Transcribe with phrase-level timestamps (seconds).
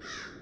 [0.00, 0.37] Whew.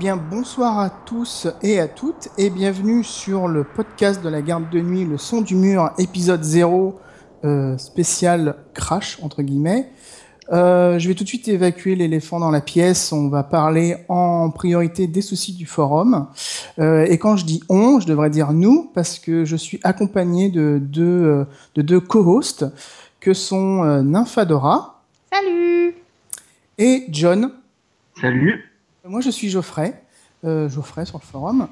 [0.00, 4.70] Bien, bonsoir à tous et à toutes, et bienvenue sur le podcast de la garde
[4.70, 6.98] de nuit, le son du mur, épisode 0,
[7.44, 9.90] euh, spécial crash, entre guillemets.
[10.52, 13.12] Euh, je vais tout de suite évacuer l'éléphant dans la pièce.
[13.12, 16.28] On va parler en priorité des soucis du forum.
[16.78, 20.48] Euh, et quand je dis on, je devrais dire nous, parce que je suis accompagné
[20.48, 22.64] de deux, de deux co-hosts,
[23.20, 25.94] que sont euh, Nymphadora Salut
[26.78, 27.52] et John.
[28.18, 28.69] Salut.
[29.06, 30.02] Moi, je suis Geoffrey,
[30.44, 31.68] euh, Geoffrey sur le forum.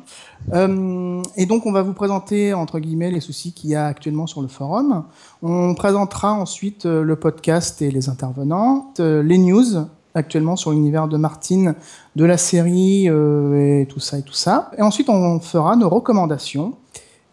[0.55, 4.27] Euh, et donc, on va vous présenter, entre guillemets, les soucis qu'il y a actuellement
[4.27, 5.05] sur le forum.
[5.43, 11.07] On présentera ensuite euh, le podcast et les intervenants, euh, les news actuellement sur l'univers
[11.07, 11.75] de Martine,
[12.17, 14.70] de la série euh, et tout ça et tout ça.
[14.79, 16.77] Et ensuite, on fera nos recommandations.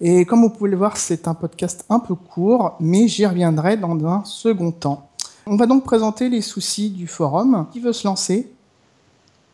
[0.02, 3.78] Et comme vous pouvez le voir, c'est un podcast un peu court, mais j'y reviendrai
[3.78, 5.10] dans un second temps.
[5.46, 7.68] On va donc présenter les soucis du forum.
[7.72, 8.55] Qui veut se lancer?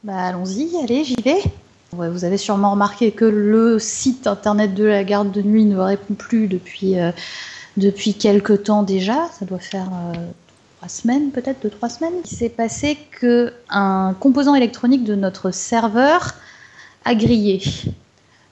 [0.03, 1.41] Bah allons-y, allez, j'y vais.
[1.91, 6.13] Vous avez sûrement remarqué que le site internet de la garde de nuit ne répond
[6.13, 7.11] plus depuis, euh,
[7.77, 9.29] depuis quelques temps déjà.
[9.37, 10.13] Ça doit faire euh,
[10.77, 12.13] trois semaines, peut-être deux, trois semaines.
[12.23, 16.33] Il s'est passé que un composant électronique de notre serveur
[17.05, 17.61] a grillé.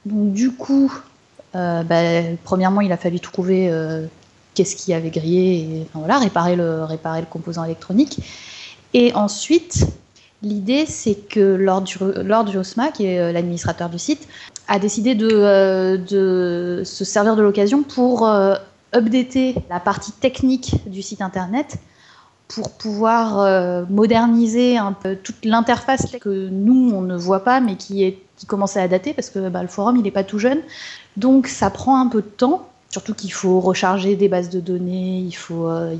[0.06, 0.94] Donc du coup,
[1.56, 2.02] euh, bah,
[2.44, 4.06] premièrement, il a fallu trouver euh,
[4.53, 8.19] qu'est-ce qui avait grillé et voilà, réparer, le, réparer le composant électronique.
[8.94, 9.86] Et ensuite,
[10.41, 11.85] l'idée, c'est que Lord,
[12.23, 14.27] Lord Josma, qui est euh, l'administrateur du site,
[14.67, 18.55] a décidé de, euh, de se servir de l'occasion pour euh,
[18.95, 21.77] updater la partie technique du site internet
[22.47, 28.03] pour pouvoir moderniser un peu toute l'interface que nous on ne voit pas mais qui
[28.03, 30.59] est qui commence à dater parce que bah, le forum il n'est pas tout jeune.
[31.16, 35.19] Donc ça prend un peu de temps surtout qu'il faut recharger des bases de données
[35.19, 35.95] il faut euh,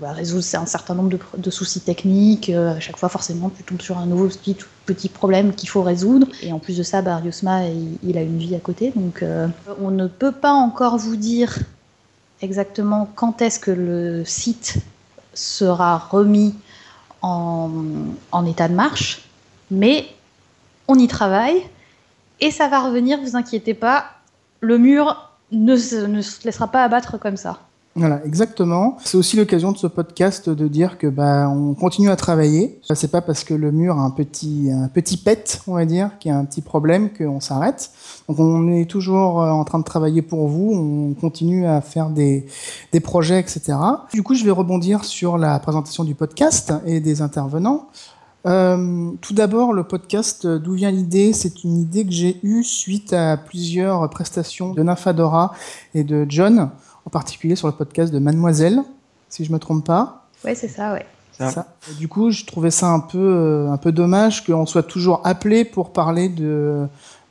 [0.00, 3.80] bah, résoudre un certain nombre de, soucis techniques euh, à chaque fois forcément tu tombes
[3.80, 6.26] sur un nouveau petit, problème qu'il faut résoudre.
[6.42, 7.20] Et en plus de ça bah,
[8.02, 8.92] il, a une vie à côté.
[8.94, 9.46] Donc euh,
[9.80, 11.58] on ne peut pas encore vous dire
[12.40, 14.78] exactement quand est-ce que le site
[15.34, 16.54] sera remis
[17.22, 17.70] en,
[18.32, 19.28] en, état de marche,
[19.70, 20.06] mais
[20.88, 21.62] on y travaille.
[22.40, 24.06] Et ça va revenir, vous inquiétez pas,
[24.60, 27.58] le mur ne se, ne se laissera pas abattre comme ça.
[27.94, 28.96] Voilà, exactement.
[29.04, 32.80] C'est aussi l'occasion de ce podcast de dire que bah on continue à travailler.
[32.94, 36.18] C'est pas parce que le mur a un petit un petit pet, on va dire,
[36.18, 37.90] qu'il y a un petit problème qu'on s'arrête.
[38.28, 40.72] Donc on est toujours euh, en train de travailler pour vous.
[40.72, 42.46] On continue à faire des
[42.92, 43.74] des projets, etc.
[44.14, 47.88] Du coup, je vais rebondir sur la présentation du podcast et des intervenants.
[48.44, 51.32] Euh, tout d'abord, le podcast, d'où vient l'idée?
[51.32, 55.52] C'est une idée que j'ai eue suite à plusieurs prestations de Nymphadora
[55.94, 56.70] et de John
[57.06, 58.82] en particulier sur le podcast de Mademoiselle,
[59.28, 60.26] si je me trompe pas.
[60.44, 61.06] Ouais, c'est ça, ouais.
[61.38, 61.66] Ça.
[61.98, 65.64] Du coup, je trouvais ça un peu, euh, un peu dommage qu'on soit toujours appelé
[65.64, 66.86] pour parler de,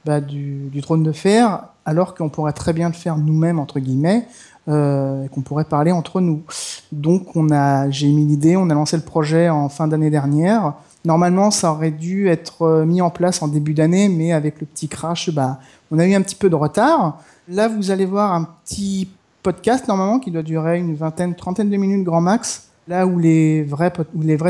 [0.05, 3.79] bah, du, du, trône de fer, alors qu'on pourrait très bien le faire nous-mêmes, entre
[3.79, 4.27] guillemets,
[4.67, 6.43] euh, et qu'on pourrait parler entre nous.
[6.91, 10.73] Donc, on a, j'ai mis l'idée, on a lancé le projet en fin d'année dernière.
[11.05, 14.87] Normalement, ça aurait dû être mis en place en début d'année, mais avec le petit
[14.87, 15.59] crash, bah,
[15.91, 17.19] on a eu un petit peu de retard.
[17.47, 19.09] Là, vous allez voir un petit
[19.41, 22.67] podcast normalement qui doit durer une vingtaine, trentaine de minutes grand max.
[22.87, 23.91] Là où les vrais,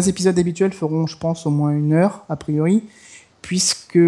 [0.08, 2.84] épisodes habituels feront, je pense, au moins une heure a priori,
[3.42, 4.00] puisque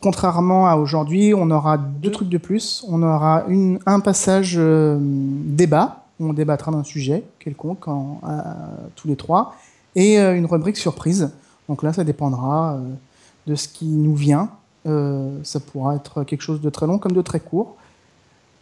[0.00, 2.84] contrairement à aujourd'hui, on aura deux trucs de plus.
[2.88, 8.56] On aura une, un passage euh, débat on débattra d'un sujet quelconque à,
[8.94, 9.54] tous les trois,
[9.94, 11.30] et euh, une rubrique surprise.
[11.68, 12.80] Donc là, ça dépendra euh,
[13.46, 14.50] de ce qui nous vient.
[15.42, 17.76] ça pourra être quelque chose de très long comme de très court.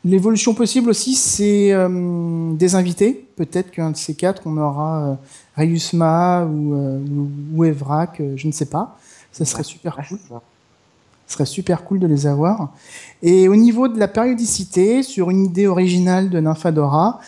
[0.04, 3.26] L'évolution possible aussi, c'est euh, des invités.
[3.36, 5.14] Peut-être qu'un de ces quatre, on aura euh,
[5.56, 7.00] Rayusma ou, euh,
[7.54, 8.98] ou Evrak, euh, je ne sais pas.
[9.32, 10.18] Ça serait super cool.
[11.26, 12.74] Ce serait super cool de les avoir.
[13.22, 17.18] Et au niveau de la périodicité, sur une idée originale de Nymphadora,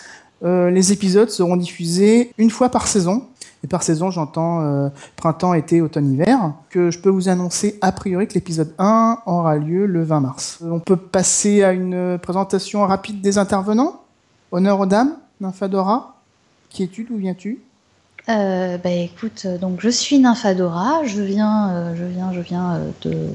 [0.42, 3.24] les épisodes seront diffusés une fois par saison.
[3.68, 6.52] Par saison, j'entends euh, printemps, été, automne, hiver.
[6.70, 10.58] Que je peux vous annoncer a priori que l'épisode 1 aura lieu le 20 mars.
[10.62, 14.02] On peut passer à une présentation rapide des intervenants?
[14.52, 16.16] Honneur aux dames, Nymphadora.
[16.70, 17.60] Qui es-tu D'où viens-tu?
[18.28, 23.30] Euh, bah écoute, donc je suis Nymphadora, je viens, je viens, je viens de,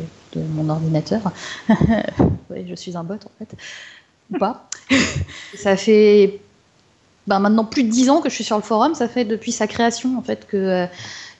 [0.54, 1.32] mon ordinateur.
[1.70, 3.56] je suis un bot en fait,
[4.32, 4.68] ou pas.
[5.56, 6.42] ça fait
[7.28, 8.96] ben, maintenant plus de 10 ans que je suis sur le forum.
[8.96, 10.86] Ça fait depuis sa création en fait que, euh,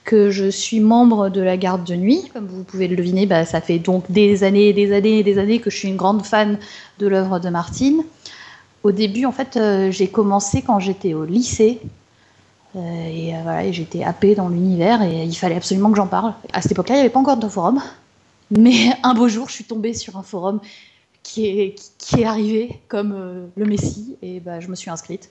[0.04, 2.30] que je suis membre de la garde de nuit.
[2.32, 5.38] Comme vous pouvez le deviner, ben, ça fait donc des années, des années et des
[5.38, 6.58] années que je suis une grande fan
[6.98, 8.04] de l'œuvre de Martine.
[8.84, 11.80] Au début, en fait, euh, j'ai commencé quand j'étais au lycée.
[12.74, 16.32] Euh, et voilà, j'étais happée dans l'univers et il fallait absolument que j'en parle.
[16.52, 17.80] À cette époque-là, il n'y avait pas encore de forum.
[18.50, 20.60] Mais un beau jour, je suis tombée sur un forum
[21.22, 25.30] qui est, qui est arrivé comme le Messie et bah, je me suis inscrite.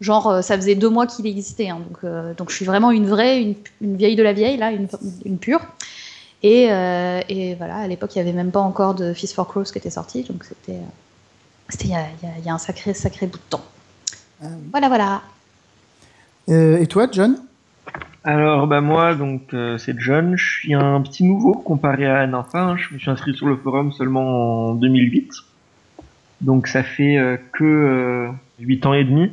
[0.00, 2.92] Genre, euh, ça faisait deux mois qu'il existait, hein, donc, euh, donc je suis vraiment
[2.92, 3.42] une vraie,
[3.80, 4.86] une, vieille de la vieille, là, une,
[5.24, 5.60] une pure.
[6.44, 9.48] Et, euh, et, voilà, à l'époque, il n'y avait même pas encore de Fist for
[9.48, 10.78] Crows qui était sorti, donc c'était
[11.82, 13.64] il y, y, y, a un sacré, sacré bout de temps.
[14.40, 15.22] Ah voilà, voilà.
[16.46, 17.36] et toi, John?
[18.22, 22.76] Alors, bah, moi, donc c'est John, je suis un petit nouveau comparé à Nympha, hein.
[22.76, 25.32] je me suis inscrit sur le forum seulement en 2008,
[26.42, 28.28] donc ça fait que
[28.60, 29.32] 8 ans et demi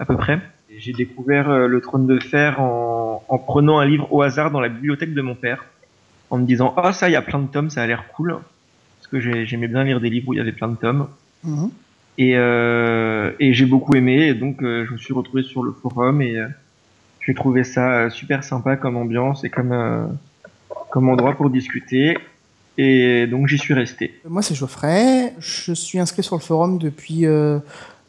[0.00, 0.40] à peu près.
[0.76, 4.60] J'ai découvert euh, le trône de fer en, en, prenant un livre au hasard dans
[4.60, 5.66] la bibliothèque de mon père,
[6.30, 8.08] en me disant ah oh, ça il y a plein de tomes, ça a l'air
[8.08, 8.38] cool,
[8.98, 11.06] parce que j'aimais bien lire des livres où il y avait plein de tomes.
[11.44, 11.70] Mhm.
[12.18, 15.72] Et, euh, et j'ai beaucoup aimé, et donc euh, je me suis retrouvé sur le
[15.72, 16.36] forum et
[17.20, 20.18] j'ai trouvé ça super sympa comme ambiance et comme
[20.90, 22.16] comme endroit pour discuter.
[22.78, 24.18] Et donc j'y suis resté.
[24.26, 27.26] Moi c'est Geoffrey, je suis inscrit sur le forum depuis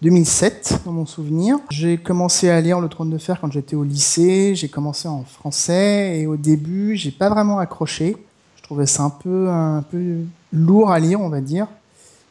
[0.01, 1.59] 2007 dans mon souvenir.
[1.69, 4.55] J'ai commencé à lire Le Trône de Fer quand j'étais au lycée.
[4.55, 8.17] J'ai commencé en français et au début, j'ai pas vraiment accroché.
[8.55, 10.17] Je trouvais ça un peu, un peu
[10.51, 11.67] lourd à lire, on va dire.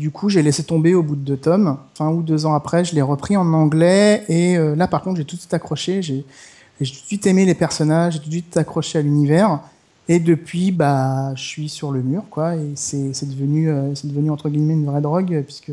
[0.01, 1.77] Du coup, j'ai laissé tomber au bout de deux tomes.
[1.93, 5.19] Enfin, ou deux ans après, je l'ai repris en anglais et euh, là, par contre,
[5.19, 6.03] j'ai tout de suite accroché.
[6.03, 6.25] J'ai
[6.79, 9.61] tout de suite aimé les personnages, j'ai tout de suite accroché à l'univers.
[10.09, 12.57] Et depuis, bah, je suis sur le mur, quoi.
[12.57, 15.71] Et c'est devenu, euh, c'est devenu entre guillemets une vraie drogue puisque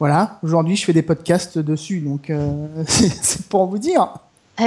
[0.00, 4.08] voilà, aujourd'hui je fais des podcasts dessus, donc euh, c'est pour vous dire.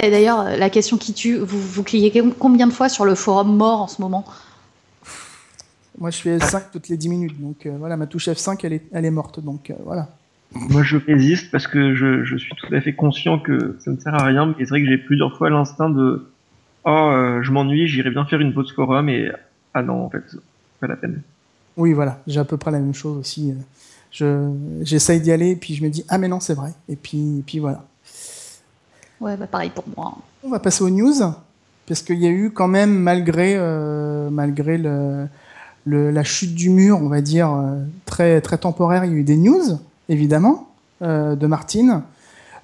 [0.04, 3.58] Et D'ailleurs, la question qui tue, vous, vous cliquez combien de fois sur le forum
[3.58, 4.26] mort en ce moment?
[5.98, 8.74] Moi je fais 5 toutes les 10 minutes, donc euh, voilà, ma touche F5 elle
[8.74, 10.10] est, elle est morte, donc euh, voilà.
[10.52, 13.98] Moi je résiste parce que je, je, suis tout à fait conscient que ça ne
[13.98, 16.30] sert à rien, mais c'est vrai que j'ai plusieurs fois l'instinct de
[16.86, 19.32] Oh, je m'ennuie, j'irais bien faire une pause forum et
[19.74, 20.24] ah non, en fait,
[20.82, 21.22] pas la peine.
[21.78, 23.54] Oui, voilà, j'ai à peu près la même chose aussi
[24.14, 26.74] j'essaye d'y aller, et puis je me dis, ah mais non, c'est vrai.
[26.88, 27.84] Et puis, puis voilà.
[29.20, 30.18] Ouais, bah pareil pour moi.
[30.44, 31.14] On va passer aux news,
[31.88, 35.28] parce qu'il y a eu quand même, malgré, euh, malgré le,
[35.86, 39.24] la chute du mur, on va dire, euh, très, très temporaire, il y a eu
[39.24, 39.80] des news,
[40.10, 40.68] évidemment,
[41.02, 42.04] euh, de Martine.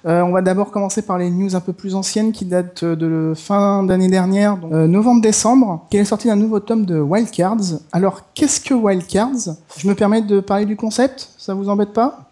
[0.06, 3.34] Euh, on va d'abord commencer par les news un peu plus anciennes qui datent de
[3.36, 7.80] fin d'année dernière, euh, novembre-décembre, qui est sorti d'un nouveau tome de Wildcards?
[7.92, 9.56] Alors, qu'est-ce que Wildcards?
[9.76, 12.30] Je me permets de parler du concept, ça vous embête pas?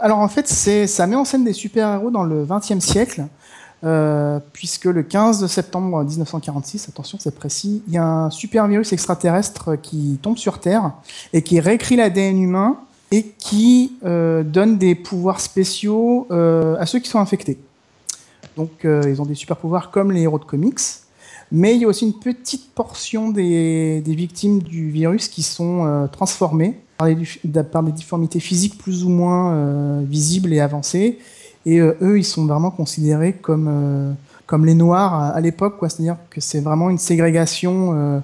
[0.00, 3.26] Alors en fait, ça met en scène des super-héros dans le XXe siècle.
[3.84, 8.94] Euh, puisque le 15 septembre 1946, attention c'est précis, il y a un super virus
[8.94, 10.92] extraterrestre qui tombe sur Terre
[11.34, 12.78] et qui réécrit l'ADN humain
[13.12, 17.58] et qui euh, donne des pouvoirs spéciaux euh, à ceux qui sont infectés.
[18.56, 20.80] Donc euh, ils ont des super pouvoirs comme les héros de comics,
[21.52, 26.06] mais il y a aussi une petite portion des, victimes du virus qui sont euh,
[26.08, 31.18] transformées par des, par des, difformités physiques plus ou moins visibles et avancées,
[31.66, 36.60] et eux ils sont vraiment considérés comme, comme les noirs à l'époque, c'est-à-dire que c'est
[36.60, 38.22] vraiment une ségrégation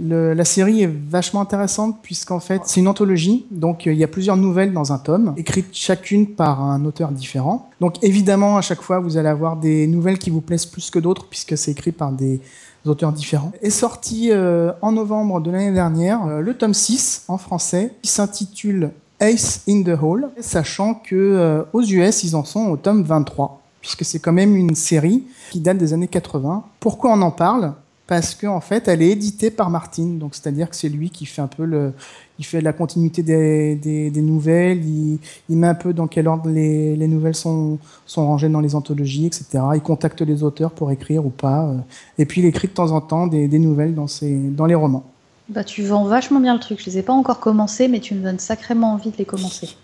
[0.00, 4.08] la série est vachement intéressante puisqu'en fait c'est une anthologie, donc euh, il y a
[4.08, 7.68] plusieurs nouvelles dans un tome, écrites chacune par un auteur différent.
[7.80, 10.98] Donc évidemment à chaque fois vous allez avoir des nouvelles qui vous plaisent plus que
[10.98, 12.40] d'autres puisque c'est écrit par des
[12.86, 13.52] auteurs différents.
[13.62, 18.10] Est sorti euh, en novembre de l'année dernière euh, le tome 6 en français qui
[18.10, 23.60] s'intitule Ace in the Hole, sachant que aux US ils en sont au tome 23
[23.80, 26.64] puisque c'est quand même une série qui date des années 80.
[26.80, 27.74] Pourquoi on en parle?
[28.06, 30.04] Parce qu'en en fait, elle est éditée par Martin.
[30.18, 31.92] Donc, c'est-à-dire que c'est lui qui fait un peu le,
[32.38, 34.84] il fait la continuité des, des, des nouvelles.
[34.84, 35.18] Il,
[35.48, 38.74] il, met un peu dans quel ordre les, les, nouvelles sont, sont rangées dans les
[38.74, 39.46] anthologies, etc.
[39.74, 41.64] Il contacte les auteurs pour écrire ou pas.
[41.64, 41.76] Euh.
[42.18, 44.74] Et puis, il écrit de temps en temps des, des nouvelles dans, ses, dans les
[44.74, 45.10] romans.
[45.48, 46.80] Bah, tu vends vachement bien le truc.
[46.80, 49.76] Je les ai pas encore commencés, mais tu me donnes sacrément envie de les commencer.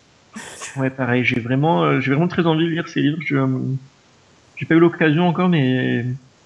[0.76, 1.24] ouais, pareil.
[1.24, 3.18] J'ai vraiment, euh, j'ai vraiment très envie de lire ces livres.
[3.24, 3.36] Je,
[4.56, 6.04] j'ai pas eu l'occasion encore, mais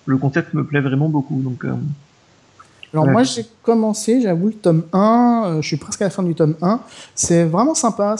[0.09, 1.41] le concept me plaît vraiment beaucoup.
[1.43, 1.65] Donc,
[2.93, 6.35] alors moi j'ai commencé, j'avoue le tome 1, je suis presque à la fin du
[6.35, 6.81] tome 1.
[7.15, 8.17] C'est vraiment sympa,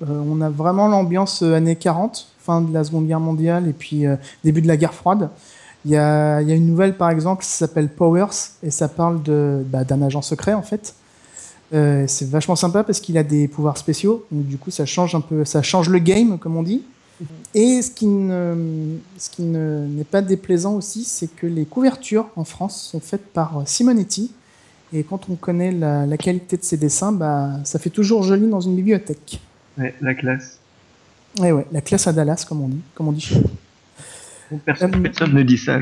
[0.00, 4.04] on a vraiment l'ambiance années 40, fin de la Seconde Guerre mondiale et puis
[4.44, 5.30] début de la guerre froide.
[5.84, 8.28] Il y a, y a, une nouvelle, par exemple, qui s'appelle Powers,
[8.62, 9.18] et ça parle
[9.66, 10.94] bah, d'un agent secret, en fait.
[11.74, 15.14] Euh, c'est vachement sympa parce qu'il a des pouvoirs spéciaux, donc du coup, ça change
[15.14, 16.82] un peu, ça change le game, comme on dit.
[17.54, 22.44] Et ce qui ne, ce qui n'est pas déplaisant aussi, c'est que les couvertures en
[22.44, 24.32] France sont faites par Simonetti.
[24.94, 28.46] Et quand on connaît la, la qualité de ses dessins, bah, ça fait toujours joli
[28.48, 29.40] dans une bibliothèque.
[29.78, 30.58] Ouais, la classe.
[31.38, 34.58] Ouais, ouais, la classe à Dallas, comme on dit, comme on dit chez nous.
[34.64, 34.90] Personne,
[35.32, 35.78] ne dit ça,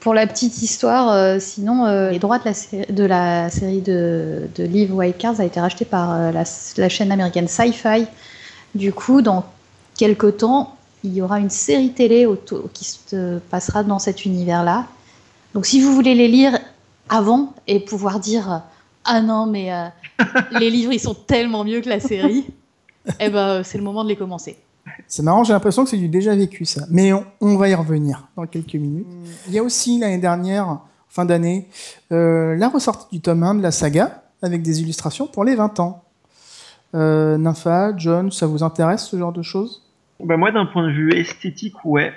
[0.00, 4.48] Pour la petite histoire, euh, sinon, euh, les droits de la, de la série de,
[4.56, 8.06] de livres a été racheté par euh, la, chaîne américaine Sci-Fi.
[8.74, 9.44] Du coup, dans
[9.96, 12.26] quelques temps, il y aura une série télé
[12.72, 14.86] qui se passera dans cet univers-là.
[15.54, 16.58] Donc, si vous voulez les lire
[17.08, 18.62] avant et pouvoir dire
[19.04, 19.70] Ah non, mais
[20.58, 22.46] les livres, ils sont tellement mieux que la série,
[23.20, 24.56] eh ben, c'est le moment de les commencer.
[25.08, 26.84] C'est marrant, j'ai l'impression que c'est du déjà vécu ça.
[26.90, 29.06] Mais on, va y revenir dans quelques minutes.
[29.48, 31.68] Il y a aussi l'année dernière, fin d'année,
[32.12, 35.80] euh, la ressortie du tome 1 de la saga avec des illustrations pour les 20
[35.80, 36.02] ans.
[36.94, 39.82] Euh, Nympha, John, ça vous intéresse ce genre de choses?
[40.22, 42.12] Bah Moi, d'un point de vue esthétique, ouais.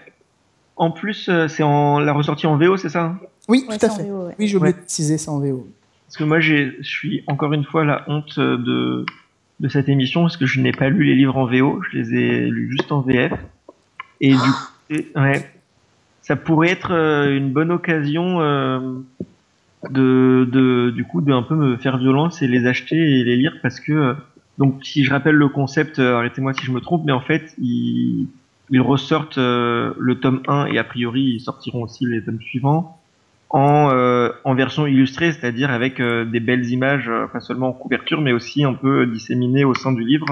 [0.76, 3.20] En plus, euh, c'est en la ressortie en VO, c'est ça hein?
[3.48, 4.08] Oui, tout à fait.
[4.38, 5.68] Oui, j'ai oublié de préciser, c'est en VO.
[6.06, 9.06] Parce que moi, je suis encore une fois la honte de
[9.60, 12.16] de cette émission parce que je n'ai pas lu les livres en VO, je les
[12.16, 13.34] ai lus juste en VF.
[14.22, 15.50] Et du coup, ouais,
[16.22, 19.00] ça pourrait être euh, une bonne occasion euh,
[19.90, 23.36] de, de, du coup, de un peu me faire violence et les acheter et les
[23.36, 24.14] lire parce que, euh,
[24.60, 28.28] donc, si je rappelle le concept, arrêtez-moi si je me trompe, mais en fait, ils,
[28.70, 33.00] ils ressortent le tome 1 et a priori, ils sortiront aussi les tomes suivants
[33.50, 37.74] en, euh, en version illustrée, c'est-à-dire avec euh, des belles images, euh, pas seulement en
[37.74, 40.26] couverture, mais aussi un peu disséminées au sein du livre.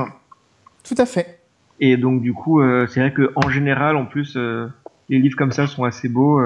[0.84, 1.40] Tout à fait.
[1.80, 4.36] Et donc du coup, c'est vrai que en général, en plus,
[5.10, 6.42] les livres comme ça sont assez beaux,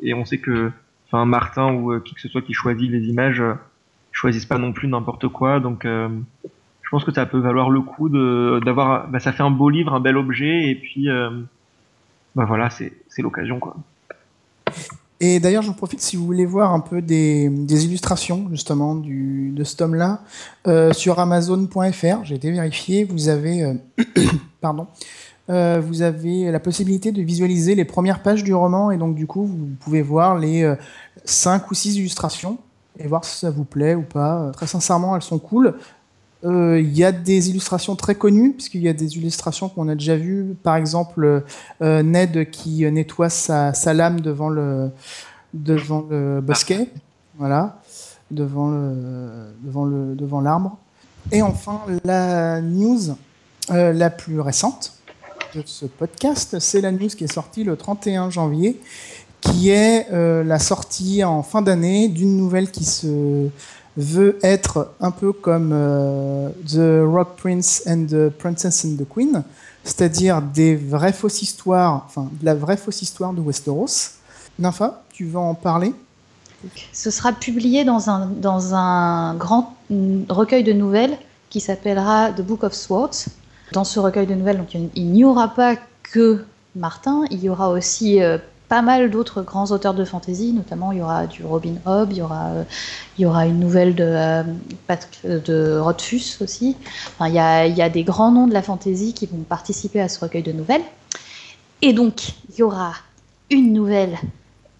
[0.00, 0.70] et on sait que,
[1.08, 3.42] enfin, Martin ou qui que ce soit qui choisit les images,
[4.12, 5.84] choisissent pas non plus n'importe quoi, donc
[6.90, 9.94] je pense que ça peut valoir le coup d'avoir, bah, ça fait un beau livre,
[9.94, 11.06] un bel objet, et puis,
[12.34, 13.60] bah voilà, c'est l'occasion.
[15.22, 17.44] Et d'ailleurs, j'en profite si vous voulez voir un peu des,
[17.84, 20.22] illustrations justement de ce tome-là
[20.66, 22.24] euh, sur Amazon.fr.
[22.24, 23.04] J'ai été vérifié.
[23.04, 23.74] Vous avez, euh,
[24.62, 24.86] pardon,
[25.50, 29.26] euh, vous avez la possibilité de visualiser les premières pages du roman et donc du
[29.26, 30.74] coup, vous pouvez voir les
[31.26, 32.56] cinq ou six illustrations
[32.98, 34.50] et voir si ça vous plaît ou pas.
[34.54, 35.74] Très sincèrement, elles sont cool.
[36.42, 40.16] Il y a des illustrations très connues, puisqu'il y a des illustrations qu'on a déjà
[40.16, 40.56] vues.
[40.62, 41.44] Par exemple,
[41.80, 44.90] Ned qui nettoie sa, lame devant le,
[45.52, 46.06] devant
[46.40, 46.88] bosquet,
[47.36, 47.80] voilà,
[48.30, 50.78] devant le, devant le, devant l'arbre.
[51.30, 53.16] Et enfin, la news
[53.68, 54.94] la plus récente
[55.54, 58.80] de ce podcast, c'est la news qui est sortie le 31 janvier,
[59.40, 63.50] qui est la sortie en fin d'année d'une nouvelle qui se
[63.96, 69.42] veut être un peu comme euh, The Rock Prince and the Princess and the Queen,
[69.84, 74.12] c'est-à-dire des vraies fausses histoires, enfin de la vraie fausse histoire de Westeros.
[74.58, 75.94] Nympha, tu vas en parler?
[76.92, 79.74] Ce sera publié dans un, dans un grand
[80.28, 81.16] recueil de nouvelles
[81.48, 83.26] qui s'appellera The Book of Swords.
[83.72, 86.44] Dans ce recueil de nouvelles, il n'y aura pas que
[86.76, 88.38] Martin, il y aura aussi euh,
[88.70, 92.18] pas mal d'autres grands auteurs de fantasy, notamment il y aura du Robin Hobb, il
[92.18, 92.64] y aura, euh,
[93.18, 94.44] il y aura une nouvelle de, euh,
[95.24, 96.76] de Rothfuss aussi.
[97.08, 99.38] Enfin, il, y a, il y a des grands noms de la fantasy qui vont
[99.38, 100.84] participer à ce recueil de nouvelles.
[101.82, 102.92] Et donc, il y aura
[103.50, 104.16] une nouvelle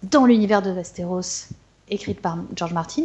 [0.03, 1.49] dans l'univers de Westeros
[1.89, 3.03] écrite par George Martin,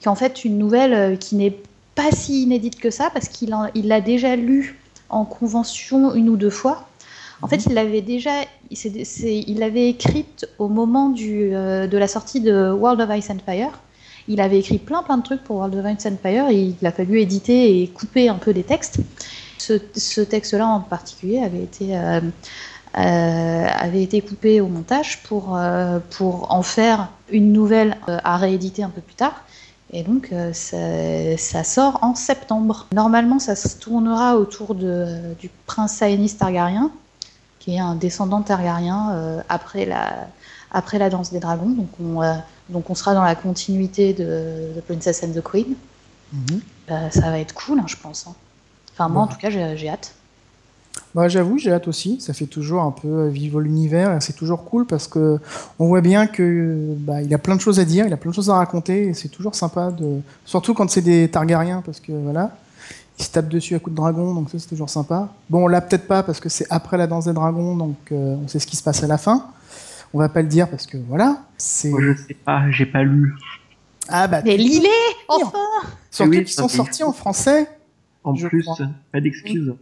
[0.00, 1.56] qui est en fait une nouvelle euh, qui n'est
[1.94, 6.50] pas si inédite que ça, parce qu'il l'a déjà lue en convention une ou deux
[6.50, 6.88] fois.
[7.42, 12.70] En fait, il l'avait déjà, il l'avait écrite au moment euh, de la sortie de
[12.70, 13.80] World of Ice and Fire.
[14.28, 16.86] Il avait écrit plein plein de trucs pour World of Ice and Fire et il
[16.86, 19.00] a fallu éditer et couper un peu des textes.
[19.58, 22.20] Ce, texte-là en particulier avait été, euh,
[22.98, 25.58] euh, avait été coupé au montage pour,
[26.10, 29.44] pour en faire une nouvelle à rééditer un peu plus tard.
[29.90, 32.86] Et donc, ça, sort en septembre.
[32.92, 36.90] Normalement, ça se tournera autour du prince Aenys Targaryen,
[37.64, 40.28] qui est un descendant targaryen euh, après, la,
[40.70, 41.70] après la danse des dragons.
[41.70, 42.34] Donc on, euh,
[42.68, 45.74] donc on sera dans la continuité de, The Princess and the Queen.
[46.32, 46.60] Mhm.
[46.90, 48.26] Euh, ça va être cool, hein, je pense.
[48.26, 48.34] Hein.
[48.92, 50.14] Enfin, moi, en tout cas, j'ai hâte.
[51.14, 52.20] Bah, j'avoue, j'ai hâte aussi.
[52.20, 54.16] Ça fait toujours un peu euh, vivre l'univers.
[54.20, 55.38] C'est toujours cool parce que
[55.78, 58.30] on voit bien que bah, il a plein de choses à dire, il a plein
[58.30, 59.08] de choses à raconter.
[59.08, 62.56] Et c'est toujours sympa de, surtout quand c'est des Targaryens parce que voilà,
[63.18, 65.28] ils se tapent dessus à coups de dragon, donc ça c'est toujours sympa.
[65.50, 68.48] Bon, là peut-être pas parce que c'est après la danse des dragons, donc euh, on
[68.48, 69.46] sait ce qui se passe à la fin.
[70.12, 71.38] On va pas le dire parce que voilà.
[71.58, 71.90] C'est.
[71.90, 73.34] Moi, je sais pas, j'ai pas lu.
[74.08, 74.42] Ah bah.
[74.44, 74.88] Mais lis-les
[75.28, 75.50] Enfin
[76.10, 77.68] Surtout Oui, qu'ils sont sortis en français.
[78.22, 78.76] En plus, crois.
[79.12, 79.74] pas d'excuses.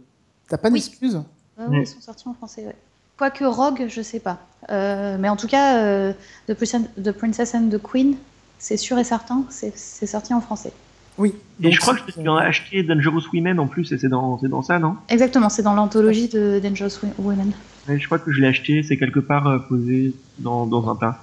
[0.49, 0.73] T'as pas Oui.
[0.75, 1.21] d'excuses?
[1.57, 1.81] Ouais, Ouais.
[1.83, 2.75] ils sont sortis en français, ouais.
[3.17, 4.39] Quoique Rogue, je sais pas.
[4.71, 6.13] Euh, mais en tout cas, euh,
[6.47, 8.15] The, Princess, The Princess and the Queen,
[8.57, 10.73] c'est sûr et certain, c'est c'est sorti en français.
[11.17, 11.33] Oui.
[11.59, 14.39] Et Donc, je crois que je suis acheté Dangerous Women en plus, et c'est dans,
[14.39, 14.95] c'est dans ça, non?
[15.09, 16.89] Exactement, c'est dans l'anthologie de Dangerous
[17.19, 17.51] Women.
[17.87, 20.95] Ouais, Je crois que je l'ai acheté, c'est quelque part euh, posé dans, dans un
[20.95, 21.19] tas.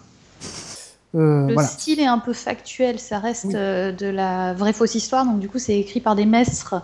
[1.16, 1.68] euh, Le voilà.
[1.68, 3.54] style est un peu factuel, ça reste Oui.
[3.56, 6.76] euh, de la vraie fausse histoire, donc du coup c'est écrit par des maîtres.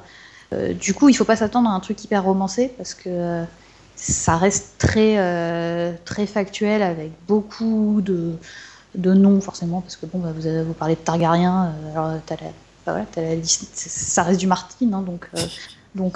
[0.52, 3.44] Euh, du coup, il faut pas s'attendre à un truc hyper romancé parce que euh,
[3.96, 8.32] ça reste très euh, très factuel avec beaucoup de,
[8.94, 12.20] de noms forcément parce que bon, bah, vous avez, vous parlez de Targaryen, euh, alors
[12.26, 12.50] t'as la,
[13.42, 15.40] ça reste du Martin, hein, donc euh,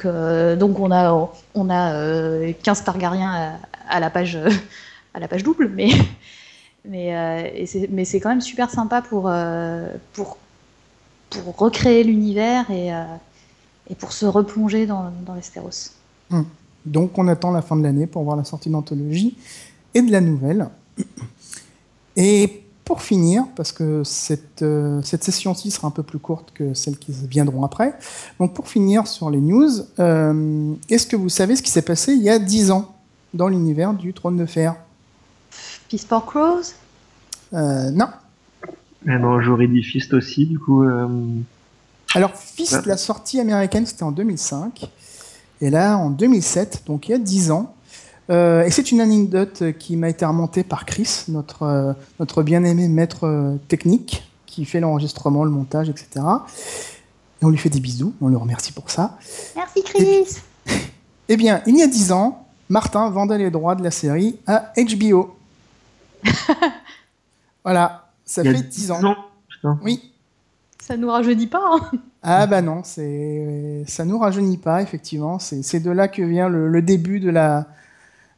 [0.05, 3.59] euh, donc on a on a euh, 15 Targaryens
[3.89, 4.39] à, la page
[5.43, 5.91] double, mais
[7.67, 9.25] c'est- quand même super sympa pour,
[11.57, 12.93] recréer l'univers et,
[13.99, 15.93] pour se replonger dans, dans Westeros.
[16.87, 19.37] Donc on attend la fin de l'année pour voir la sortie d'anthologie
[19.95, 20.69] et de la nouvelle.
[22.91, 26.99] Pour finir, parce que cette, euh, cette session-ci sera un peu plus courte que celles
[26.99, 27.95] qui viendront après,
[28.41, 29.71] donc pour finir sur les news,
[30.01, 32.93] euh, est-ce que vous savez ce qui s'est passé il y a 10 ans
[33.33, 34.75] dans l'univers du Trône de Fer?
[35.89, 36.75] Peace for Crows
[37.53, 38.09] Euh, Non.
[39.07, 40.83] Ah non, j'aurais dit Fist aussi, du coup.
[40.83, 41.07] euh,
[42.17, 44.91] Alors, Fist, la sortie américaine, c'était en 2005.
[45.61, 47.73] Et là, en 2007, donc il y a 10 ans.
[48.31, 52.87] Euh, et c'est une anecdote qui m'a été remontée par Chris, notre, euh, notre bien-aimé
[52.87, 56.25] maître euh, technique, qui fait l'enregistrement, le montage, etc.
[57.43, 59.19] Et on lui fait des bisous, on le remercie pour ça.
[59.57, 60.37] Merci Chris
[61.29, 64.73] Eh bien, il y a 10 ans, Martin vendait les droits de la série à
[64.77, 65.37] HBO.
[67.65, 69.17] voilà, ça fait 10 ans.
[69.49, 69.79] Putain.
[69.83, 70.13] Oui,
[70.81, 75.39] Ça nous rajeunit pas hein Ah bah non, c'est ça nous rajeunit pas effectivement.
[75.39, 77.67] C'est c'est de là que vient le, le début de la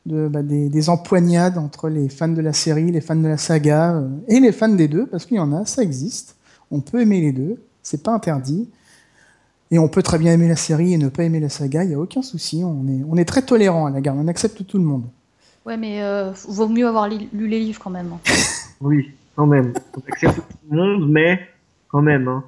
[0.06, 3.36] de, bah, des, des empoignades entre les fans de la série, les fans de la
[3.36, 6.36] saga euh, et les fans des deux, parce qu'il y en a, ça existe.
[6.70, 8.68] On peut aimer les deux, c'est pas interdit.
[9.70, 11.88] Et on peut très bien aimer la série et ne pas aimer la saga, il
[11.88, 12.62] n'y a aucun souci.
[12.64, 15.04] On est, on est très tolérant à la garde, on accepte tout le monde.
[15.64, 18.10] Ouais, mais euh, vaut mieux avoir li- lu les livres quand même.
[18.12, 18.18] hein.
[18.80, 19.72] Oui, quand même.
[19.96, 21.38] On accepte tout le monde, mais
[21.88, 22.26] quand même.
[22.26, 22.42] Hein.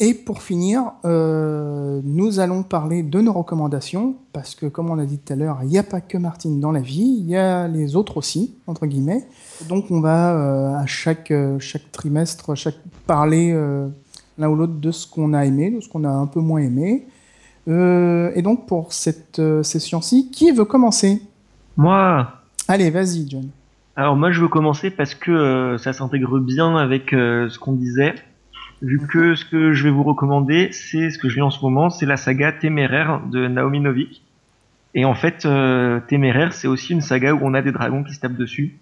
[0.00, 5.04] Et pour finir, euh, nous allons parler de nos recommandations, parce que comme on a
[5.04, 7.36] dit tout à l'heure, il n'y a pas que Martine dans la vie, il y
[7.36, 9.24] a les autres aussi, entre guillemets.
[9.68, 12.74] Donc on va euh, à chaque, euh, chaque trimestre chaque,
[13.06, 13.86] parler euh,
[14.36, 16.60] l'un ou l'autre de ce qu'on a aimé, de ce qu'on a un peu moins
[16.60, 17.06] aimé.
[17.66, 21.22] Et donc pour cette session-ci, qui veut commencer?
[21.78, 22.28] Moi,
[22.68, 23.48] Allez, vas-y John.
[23.96, 28.14] alors moi je veux commencer parce que ça s'intègre bien avec ce qu'on disait.
[28.82, 31.60] Vu que ce que je vais vous recommander, c'est ce que je lis en ce
[31.64, 34.22] moment, c'est la saga Téméraire de Naomi Novik.
[34.94, 38.14] Et en fait, euh, Téméraire, c'est aussi une saga où on a des dragons qui
[38.14, 38.76] se tapent dessus.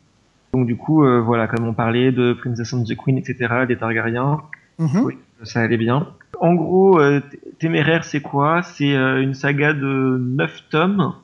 [0.55, 3.77] Donc du coup, euh, voilà, comme on parlait de Princess and the Queen, etc., des
[3.77, 4.41] Targaryens,
[4.79, 5.03] Mhm.
[5.05, 5.19] Oui.
[5.45, 6.09] ça allait bien.
[6.41, 7.21] En gros, euh,
[7.59, 8.63] Téméraire, c'est quoi?
[8.63, 11.15] C'est une saga de 9 tomes,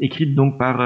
[0.00, 0.78] écrite donc par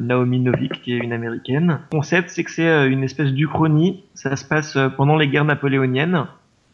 [0.00, 1.80] Naomi Novik, qui est une américaine.
[1.92, 4.04] Le concept, c'est que c'est une espèce d'uchronie.
[4.14, 6.24] Ça se passe pendant les guerres napoléoniennes,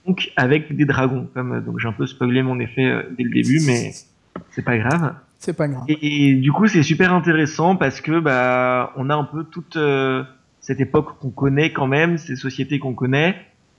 [0.09, 1.29] donc avec des dragons.
[1.35, 3.92] Comme euh, donc j'ai un peu spoilé mon effet euh, dès le début, mais
[4.51, 5.14] c'est pas grave.
[5.38, 5.85] C'est pas grave.
[5.88, 9.77] Et, et du coup, c'est super intéressant parce que bah, on a un peu toute
[9.77, 10.25] euh,
[10.61, 13.37] cette époque qu'on connaît quand même, ces sociétés qu'on connaît,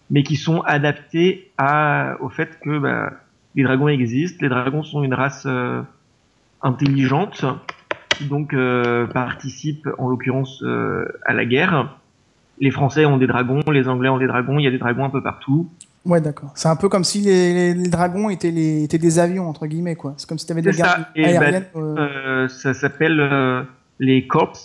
[0.09, 3.11] mais qui sont adaptées à, au fait que bah,
[3.55, 4.39] les dragons existent.
[4.41, 5.81] Les dragons sont une race euh,
[6.61, 7.43] intelligente
[8.09, 10.63] qui donc euh, participe, en l'occurrence,
[11.25, 11.97] à la guerre.
[12.61, 14.59] Les Français ont des dragons, les Anglais ont des dragons.
[14.59, 15.69] Il y a des dragons un peu partout.
[16.05, 16.51] Ouais, d'accord.
[16.55, 20.13] C'est un peu comme si les, dragons étaient, les, étaient des avions, entre guillemets, quoi.
[20.17, 20.85] C'est comme si tu avais des C'est ça.
[20.85, 21.65] gardes Et bah, aériennes.
[21.75, 23.63] euh, ça s'appelle euh,
[23.99, 24.57] les corps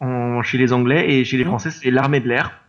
[0.00, 2.60] en, chez les Anglais et chez les Français c'est l'armée de l'air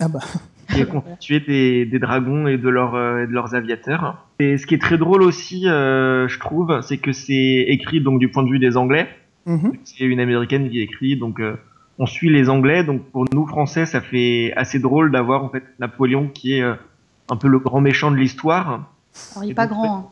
[0.00, 0.20] Ah bah.
[0.72, 4.26] qui est constituée des, des dragons et de, leurs euh, et de leurs aviateurs.
[4.38, 8.18] Et ce qui est très drôle aussi, euh, je trouve, c'est que c'est écrit donc
[8.18, 9.08] du point de vue des Anglais.
[9.46, 9.72] Mhm.
[9.84, 11.56] C'est une américaine qui écrit, donc euh,
[11.98, 12.84] on suit les Anglais.
[12.84, 16.64] Donc pour nous Français, ça fait assez drôle d'avoir en fait Napoléon qui est
[17.30, 18.68] un peu le grand méchant de l'histoire.
[19.32, 19.96] Alors, il Et est pas donc, grand.
[19.98, 20.06] hein.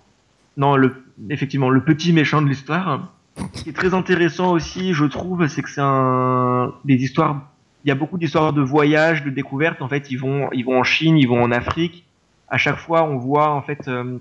[0.57, 3.13] Non, le, effectivement, le petit méchant de l'histoire.
[3.53, 7.43] Ce qui est très intéressant aussi, je trouve, c'est que c'est un des histoires.
[7.85, 9.83] Il y a beaucoup d'histoires de voyage, de découvertes.
[9.83, 12.05] En fait, ils vont, ils vont en Chine, ils vont en Afrique.
[12.49, 14.19] À chaque fois, on voit en fait euh,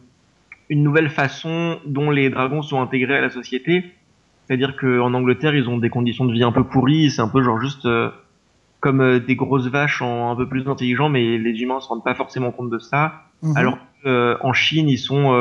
[0.69, 3.86] une nouvelle façon dont les dragons sont intégrés à la société.
[4.45, 7.10] C'est-à-dire qu'en Angleterre, ils ont des conditions de vie un peu pourries.
[7.12, 8.10] C'est un peu genre juste euh,
[8.86, 12.04] comme euh, des grosses vaches en un peu plus intelligents, mais les humains se rendent
[12.04, 13.24] pas forcément compte de ça.
[13.41, 13.58] Mhm.
[13.58, 15.34] Alors qu'en Chine, ils sont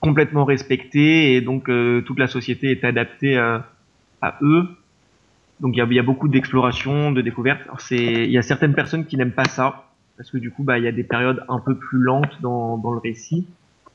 [0.00, 3.68] complètement respectés et donc euh, toute la société est adaptée à,
[4.20, 4.66] à eux.
[5.60, 7.22] Donc il y a, il y a beaucoup d'exploration, de
[7.78, 9.84] c'est, il y a certaines personnes qui n'aiment pas ça
[10.16, 12.78] parce que du coup bah il y a des périodes un peu plus lentes dans,
[12.78, 13.46] dans le récit.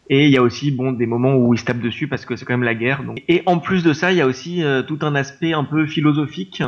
[0.10, 2.38] Et il y a aussi bon des moments où ils se tapent dessus parce que
[2.38, 3.04] c'est quand même la guerre.
[3.04, 3.22] Donc.
[3.28, 5.88] Et en plus de ça, il y a aussi euh, tout un aspect un peu
[5.88, 6.64] philosophique,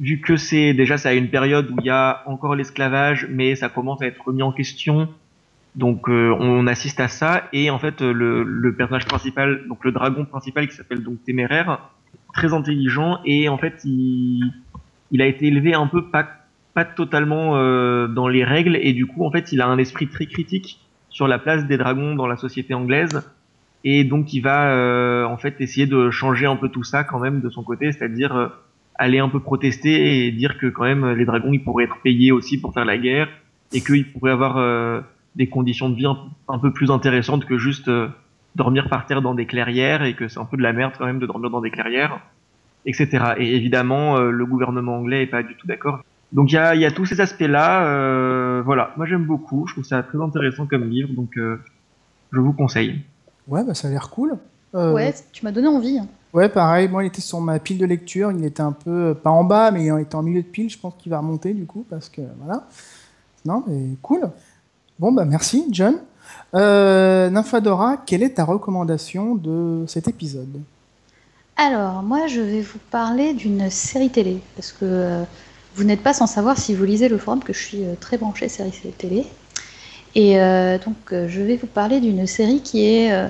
[0.00, 3.54] vu que c'est déjà ça a une période où il y a encore l'esclavage, mais
[3.54, 5.08] ça commence à être remis en question.
[5.76, 7.48] Donc euh, on assiste à ça.
[7.52, 11.90] Et en fait le, le personnage principal, donc le dragon principal qui s'appelle donc Téméraire,
[12.32, 13.18] très intelligent.
[13.24, 14.50] Et en fait il,
[15.12, 16.26] il a été élevé un peu pas
[16.72, 18.76] pas totalement euh, dans les règles.
[18.76, 21.76] Et du coup en fait il a un esprit très critique sur la place des
[21.76, 23.22] dragons dans la société anglaise.
[23.84, 27.18] Et donc il va euh, en fait essayer de changer un peu tout ça quand
[27.18, 28.48] même de son côté, c'est-à-dire euh,
[29.00, 32.32] aller un peu protester et dire que quand même les dragons ils pourraient être payés
[32.32, 33.28] aussi pour faire la guerre
[33.72, 35.00] et qu'ils pourraient avoir euh,
[35.36, 38.08] des conditions de vie un, un peu plus intéressantes que juste euh,
[38.56, 41.06] dormir par terre dans des clairières et que c'est un peu de la merde quand
[41.06, 42.20] même de dormir dans des clairières,
[42.84, 43.08] etc.
[43.38, 46.00] Et évidemment, euh, le gouvernement anglais est pas du tout d'accord.
[46.32, 47.86] Donc il y a, y a tous ces aspects-là.
[47.86, 49.66] euh, voilà, moi j'aime beaucoup.
[49.66, 51.58] Je trouve ça très intéressant comme livre, donc euh,
[52.32, 53.00] je vous conseille.
[53.48, 54.34] Ouais, bah, ça a l'air cool.
[54.74, 55.98] Euh, Ouais, tu m'as donné envie.
[56.32, 56.88] Ouais, pareil.
[56.88, 58.30] Moi, il était sur ma pile de lecture.
[58.32, 60.70] Il était un peu, pas en bas, mais il était en milieu de pile.
[60.70, 62.66] Je pense qu'il va remonter du coup, parce que voilà.
[63.44, 64.30] Non, mais cool.
[64.98, 65.96] Bon, bah merci, John.
[66.54, 70.60] Euh, Nymphadora, quelle est ta recommandation de cet épisode?
[71.56, 75.22] Alors, moi, je vais vous parler d'une série télé, parce que euh,
[75.74, 78.18] vous n'êtes pas sans savoir si vous lisez le forum que je suis euh, très
[78.18, 79.26] branchée série télé.
[80.14, 83.28] Et euh, donc, euh, je vais vous parler d'une série qui est, euh,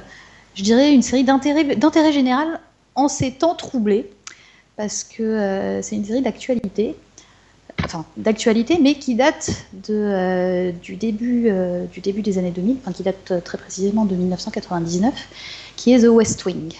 [0.55, 2.61] je dirais, une série d'intérêt général
[2.95, 4.11] en ces temps troublés,
[4.77, 6.97] parce que euh, c'est une série d'actualité,
[7.85, 12.79] enfin d'actualité, mais qui date de, euh, du, début, euh, du début des années 2000,
[12.81, 15.15] enfin qui date très précisément de 1999,
[15.77, 16.73] qui est The West Wing.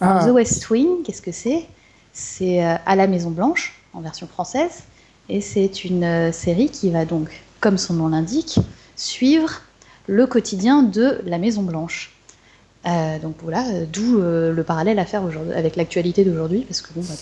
[0.00, 0.24] Ah.
[0.26, 1.66] The West Wing, qu'est-ce que c'est?
[2.12, 4.84] C'est à la Maison Blanche, en version française,
[5.28, 8.58] et c'est une série qui va donc, comme son nom l'indique,
[8.94, 9.60] suivre
[10.06, 12.15] le quotidien de la Maison Blanche.
[12.86, 15.22] Euh, donc voilà, euh, d'où euh, le parallèle à faire
[15.54, 17.14] avec l'actualité d'aujourd'hui, parce que bon, bah,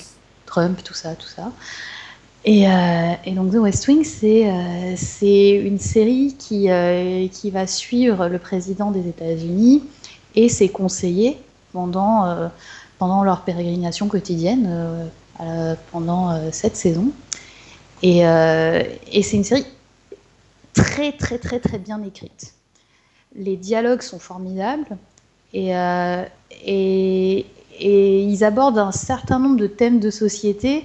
[0.46, 1.52] Trump, tout ça, tout ça.
[2.44, 2.66] Et,
[3.34, 6.68] donc The West Wing, c'est une série qui,
[7.50, 9.82] va suivre le président des États-Unis
[10.34, 11.38] et ses conseillers
[11.72, 12.50] pendant,
[13.00, 15.08] leur pérégrination quotidienne
[15.90, 17.12] pendant cette saison.
[18.02, 18.20] Et
[19.22, 19.64] c'est une série
[20.74, 22.52] très très très très bien écrite.
[23.34, 24.98] Les dialogues sont formidables
[25.54, 26.24] et, euh,
[26.66, 27.46] et,
[27.80, 30.84] ils abordent un certain nombre de thèmes de société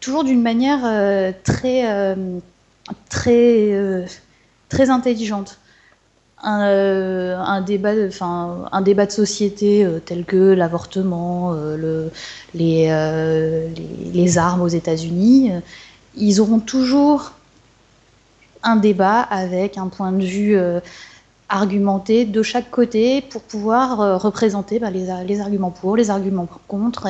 [0.00, 2.38] toujours d'une manière euh, très, euh,
[3.08, 4.04] très,
[4.68, 5.58] très intelligente.
[6.42, 12.10] Un, débat, enfin, un débat de société tel que l'avortement, le-
[12.54, 12.88] les,
[14.14, 15.52] les, armes aux États-Unis,
[16.16, 17.32] ils auront toujours
[18.62, 20.58] un débat avec un point de vue
[21.50, 27.08] argumenté de chaque côté pour pouvoir euh, représenter bah, les, arguments pour, les arguments contre.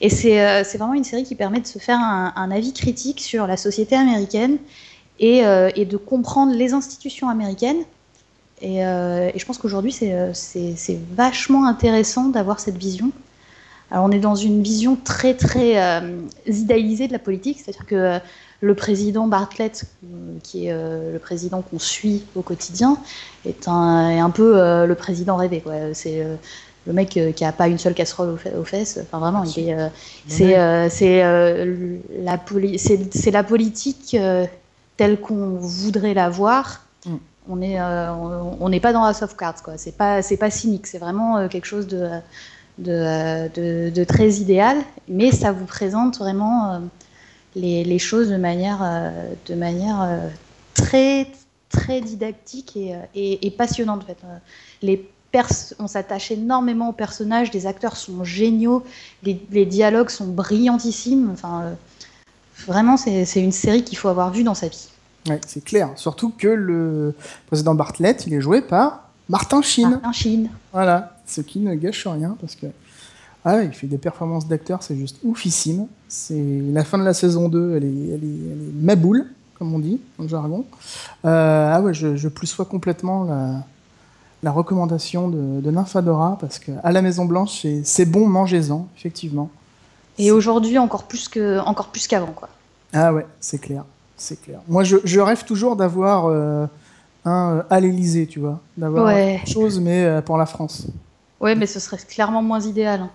[0.00, 3.46] Et, euh, c'est vraiment une série qui permet de se faire un, avis critique sur
[3.46, 4.58] la société américaine
[5.18, 7.82] et, euh, de comprendre les institutions américaines.
[8.62, 13.10] Et, je pense qu'aujourd'hui, c'est vachement intéressant d'avoir cette vision.
[13.90, 17.94] Alors, on est dans une vision très, très euh, idéalisée de la politique, c'est-à-dire que
[17.94, 18.18] euh,
[18.60, 20.08] le président Bartlett, euh,
[20.42, 22.98] qui est euh, le président qu'on suit au quotidien,
[23.44, 24.52] est un, est un peu
[24.86, 25.60] le président rêvé.
[25.60, 25.74] quoi.
[25.94, 26.24] C'est
[26.86, 28.98] le mec qui a pas une seule casserole aux, fe- aux fesses.
[29.02, 29.76] Enfin, vraiment, il est,
[30.28, 31.22] c'est c'est,
[32.22, 34.16] la, poli- c'est- c'est la politique
[34.96, 36.84] telle qu'on voudrait la voir.
[37.06, 37.14] Mm.
[37.48, 39.74] On est, on on n'est pas dans House of Cards, quoi.
[39.78, 40.86] C'est pas, c'est pas cynique.
[40.86, 42.08] C'est vraiment quelque chose de,
[42.80, 46.78] de, très idéal, mais ça vous présente vraiment euh,
[47.54, 50.28] les, choses de manière, euh, euh,
[50.74, 51.26] très,
[51.68, 52.78] très didactique
[53.14, 54.02] et, passionnante.
[54.02, 55.76] En fait.
[55.78, 58.84] On s'attache énormément aux personnages, les acteurs sont géniaux,
[59.22, 61.30] les, les dialogues sont brillantissimes.
[61.32, 61.76] Enfin,
[62.66, 64.88] vraiment, c'est une série qu'il faut avoir vue dans sa vie.
[65.28, 65.90] Ouais, c'est clair.
[65.96, 67.14] Surtout que le
[67.46, 69.88] président Bartlett, il est joué par Martin Sheen.
[69.90, 70.50] Martin Sheen.
[70.72, 72.66] Voilà, ce qui ne gâche rien parce que
[73.44, 75.86] Ah, il fait des performances d'acteur, c'est juste oufissime.
[76.08, 79.24] C'est la fin de la saison 2, elle est, elle est, elle est ma boule,
[79.58, 80.66] comme on dit dans le jargon.
[81.24, 83.62] Euh, ah ouais, je, je plus sois complètement la,
[84.42, 88.88] la recommandation de, de Nymphadora parce que à la Maison Blanche, c'est- c'est bon, mangez-en,
[88.96, 89.48] effectivement.
[90.18, 92.48] Et aujourd'hui, encore plus que, encore plus qu'avant, quoi.
[92.92, 93.84] Ah ouais, c'est clair,
[94.18, 94.60] c'est clair.
[94.68, 96.66] Moi, je, je rêve toujours d'avoir euh,
[97.24, 99.40] un euh, à l'Élysée, tu vois, d'avoir Ouais.
[99.44, 100.86] quelque chose, mais euh, pour la France.
[101.40, 103.00] Ouais, mais ce serait clairement moins idéal.
[103.00, 103.10] hein.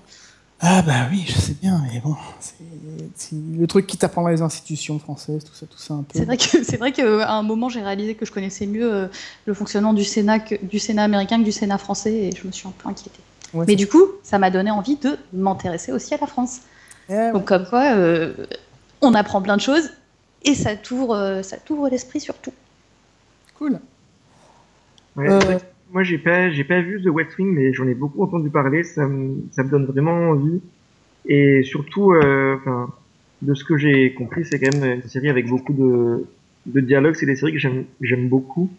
[0.62, 4.42] Ah bah oui, je sais bien, mais bon, c'est le truc qui t'apprend dans les
[4.42, 6.18] institutions françaises, tout ça, tout ça un peu.
[6.18, 9.08] C'est vrai que c'est vrai qu'à un moment, j'ai réalisé que je connaissais mieux euh,
[9.46, 12.54] le fonctionnement du Sénat que, du Sénat américain que du Sénat français, et je me
[12.54, 13.20] suis un peu inquiétée.
[13.54, 16.62] Ouais, Mais du coup, ça m'a donné envie de m'intéresser aussi à la France.
[17.10, 17.32] Eh ouais.
[17.34, 18.34] Donc comme quoi, euh,
[19.02, 19.90] on apprend plein de choses
[20.44, 22.54] et ça t'ouvre, ça t'ouvre l'esprit surtout.
[23.60, 23.80] cool.
[25.16, 25.40] Ouais, Euh,
[25.92, 28.84] Moi, j'ai pas, j'ai pas vu The West Wing, mais j'en ai beaucoup entendu parler.
[28.84, 30.62] Ça me, ça me donne vraiment envie.
[31.28, 32.90] Et surtout, euh, enfin,
[33.42, 36.26] de ce que j'ai compris, c'est quand même une série avec beaucoup de,
[36.66, 37.16] de dialogues.
[37.16, 38.70] C'est des séries que j'aime, j'aime beaucoup.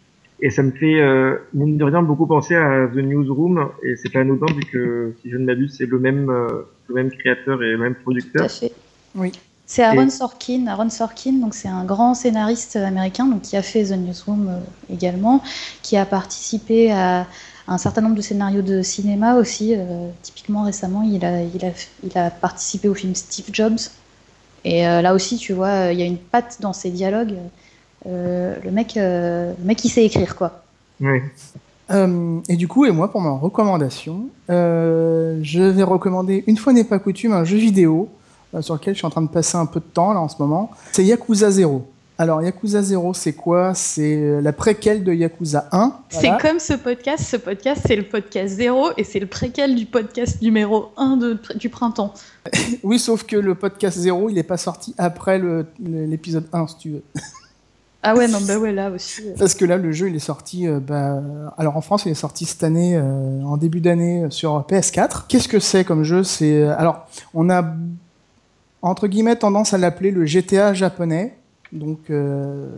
[0.40, 3.70] Et ça me fait, euh, mine de rien, beaucoup penser à The Newsroom.
[3.82, 6.94] Et c'est pas anodin vu que, si je ne m'abuse, c'est le même, euh, le
[6.94, 8.50] même créateur et le même Tout à producteur.
[8.50, 8.72] fait.
[9.14, 9.32] Oui.
[9.66, 10.66] C'est Aaron Et- Sorkin.
[10.68, 14.92] Aaron Sorkin, donc c'est un grand scénariste américain, donc qui a fait The Newsroom euh,
[14.92, 15.42] également,
[15.82, 17.26] qui a participé à,
[17.68, 19.74] un certain nombre de scénarios de cinéma aussi.
[19.76, 21.70] euh, typiquement récemment, il a, il a,
[22.04, 23.78] il a participé au film Steve Jobs.
[24.64, 27.34] Et euh, là aussi, tu vois, il y a une patte dans ses dialogues.
[28.06, 30.62] Euh, le mec, euh, le mec, il sait écrire quoi.
[31.90, 36.72] Euh, et du coup, et moi, pour ma recommandation, euh, je vais recommander, une fois
[36.72, 38.15] n'est pas coutume, un jeu vidéo euh,
[38.60, 40.36] sur lequel je suis en train de passer un peu de temps là en ce
[40.38, 40.70] moment.
[40.92, 41.86] C'est Yakuza 0.
[42.18, 43.74] Alors, Yakuza 0, c'est quoi?
[43.74, 45.92] C'est euh, la préquelle de Yakuza 1.
[46.08, 47.22] C'est comme ce podcast.
[47.24, 51.38] Ce podcast, c'est le podcast zéro et c'est le préquel du podcast numéro 1 de,
[51.56, 52.14] du printemps.
[52.82, 55.38] Oui, sauf que le podcast 0, il n'est pas sorti après
[55.78, 57.02] l'épisode 1, si tu veux.
[58.08, 59.22] Ah ouais, non, bah ouais, là aussi.
[59.26, 59.32] euh.
[59.36, 60.68] Parce que là, le jeu, il est sorti.
[60.68, 61.20] euh, bah,
[61.58, 65.24] alors en France, il est sorti cette année, euh, en début d'année, euh, sur PS4.
[65.26, 66.22] Qu'est-ce que c'est comme jeu?
[66.22, 67.64] C'est euh, alors, on a
[68.82, 71.36] entre guillemets tendance à l'appeler le GTA japonais.
[71.72, 72.68] Donc, euh,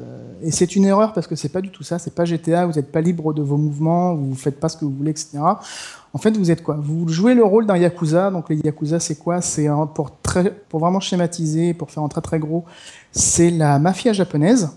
[0.42, 1.98] et c'est une erreur parce que c'est pas du tout ça.
[1.98, 2.66] C'est pas GTA.
[2.66, 4.14] Vous n'êtes pas libre de vos mouvements.
[4.14, 5.38] Vous faites pas ce que vous voulez, etc.
[6.14, 6.78] En fait, vous êtes quoi?
[6.80, 8.30] Vous jouez le rôle d'un yakuza.
[8.30, 9.42] Donc, les yakuza, c'est quoi?
[9.42, 12.64] C'est pour vraiment schématiser, pour faire un très très gros,
[13.12, 14.70] c'est la mafia japonaise.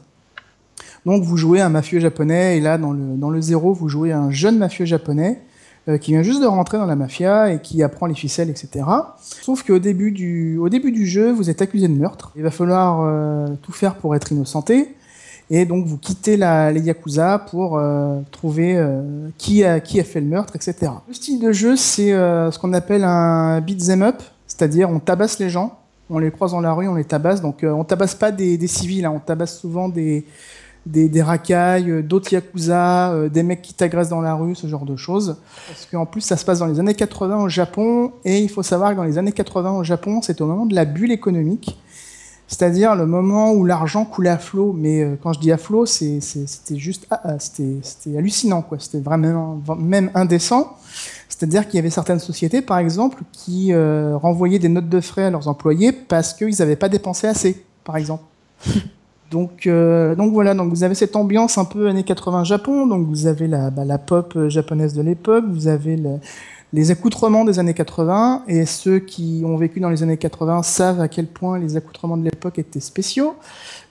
[1.06, 4.12] Donc vous jouez un mafieux japonais et là dans le, dans le zéro vous jouez
[4.12, 5.42] un jeune mafieux japonais
[5.88, 8.86] euh, qui vient juste de rentrer dans la mafia et qui apprend les ficelles etc.
[9.20, 12.32] Sauf qu'au début du début du jeu vous êtes accusé de meurtre.
[12.36, 14.96] Il va falloir euh, tout faire pour être innocenté
[15.50, 18.80] et donc vous quittez les yakuza pour euh, trouver
[19.40, 20.92] qui a qui a fait le meurtre etc.
[21.08, 25.40] Le style de jeu c'est ce qu'on appelle un beat 'em up, c'est-à-dire on tabasse
[25.40, 25.80] les gens.
[26.14, 27.42] On les croise dans la rue, on les tabasse.
[27.42, 30.26] Donc, on tabasse pas des, des civils, hein, on tabasse souvent des,
[30.86, 34.86] des, racailles, euh, d'autres yakuza, euh, des mecs qui t'agressent dans la rue, ce genre
[34.86, 35.38] de choses.
[35.68, 38.64] Parce qu'en plus, ça se passe dans les années 80 au Japon, et il faut
[38.64, 41.78] savoir que dans les années 80 au Japon, c'est au moment de la bulle économique,
[42.48, 44.74] c'est-à-dire le moment où l'argent coulait à flot.
[44.74, 48.78] Mais euh, quand je dis à flot, c'était juste, ah, ah, c'était hallucinant, quoi.
[48.80, 50.76] C'était vraiment même indécent.
[51.30, 55.30] C'est-à-dire qu'il y avait certaines sociétés, par exemple, qui renvoyaient des notes de frais à
[55.32, 58.24] leurs employés parce qu'ils n'avaient pas dépensé assez, par exemple.
[59.32, 63.08] Donc, euh, donc voilà, donc vous avez cette ambiance un peu années 80 Japon, donc
[63.08, 66.18] vous avez la, bah, pop euh, japonaise de l'époque, vous avez le-
[66.74, 71.02] les accoutrements des années 80, et ceux qui ont vécu dans les années 80 savent
[71.02, 73.36] à quel point les accoutrements de l'époque étaient spéciaux.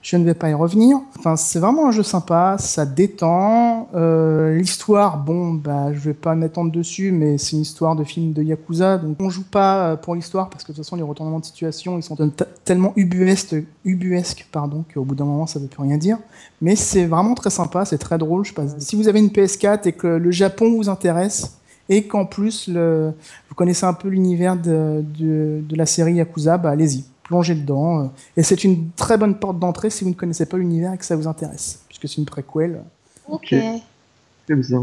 [0.02, 0.98] Je ne vais pas y revenir.
[1.18, 3.88] Enfin, c'est vraiment un jeu sympa, ça détend.
[3.94, 8.32] Euh, L'histoire, bon, bah, je vais pas m'étendre dessus, mais c'est une histoire de film
[8.32, 11.02] de Yakuza, donc on joue pas euh, pour l'histoire parce que de toute façon les
[11.02, 15.58] retournements de situation ils sont te- tellement ubuesques, ubuesques pardon, qu'au bout d'un moment ça
[15.58, 16.16] veut plus rien dire.
[16.62, 18.44] Mais c'est vraiment très sympa, c'est très drôle.
[18.78, 21.58] Si vous avez une PS4 et que le Japon vous intéresse
[21.90, 23.12] et qu'en plus le,
[23.48, 28.04] vous connaissez un peu l'univers de, de, de la série Yakuza, bah allez-y, plongez dedans.
[28.04, 28.06] euh.
[28.38, 31.04] Et c'est une très bonne porte d'entrée si vous ne connaissez pas l'univers et que
[31.04, 32.80] ça vous intéresse, puisque c'est une préquelle.
[33.28, 33.48] Ok.
[33.50, 34.80] C'est bien.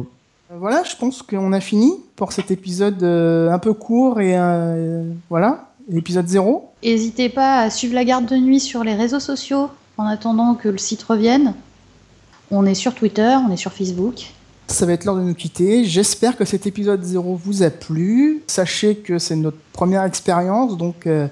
[0.51, 4.37] Euh, Voilà, je pense qu'on a fini pour cet épisode euh, un peu court et
[4.37, 6.71] euh, voilà, épisode 0.
[6.83, 10.69] N'hésitez pas à suivre la garde de nuit sur les réseaux sociaux en attendant que
[10.69, 11.53] le site revienne.
[12.51, 14.27] On est sur Twitter, on est sur Facebook.
[14.67, 15.85] Ça va être l'heure de nous quitter.
[15.85, 18.43] J'espère que cet épisode 0 vous a plu.
[18.47, 21.27] Sachez que c'est notre première expérience, donc euh,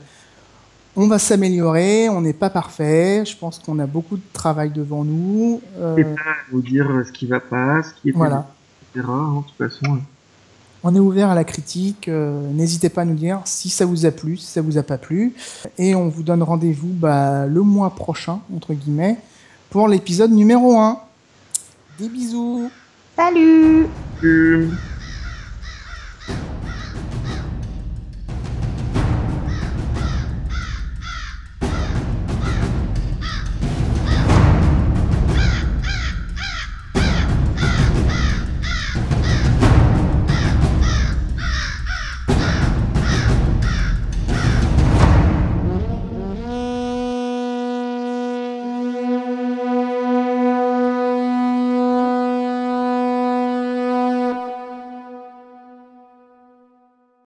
[0.95, 2.07] on va s'améliorer.
[2.09, 3.23] On n'est pas parfait.
[3.25, 5.61] Je pense qu'on a beaucoup de travail devant nous.
[5.77, 6.21] Euh, Et pas
[6.51, 8.47] vous dire ce qui va pas, ce qui est voilà.
[8.95, 9.05] etc.
[9.09, 9.97] hein, de toute façon.
[10.83, 12.07] On est ouvert à la critique.
[12.07, 14.83] euh, N'hésitez pas à nous dire si ça vous a plu, si ça vous a
[14.83, 15.33] pas plu.
[15.77, 19.17] Et on vous donne rendez-vous bah, le mois prochain, entre guillemets,
[19.71, 20.99] pour l'épisode numéro 1.
[21.99, 22.69] Des bisous
[23.15, 23.88] Salut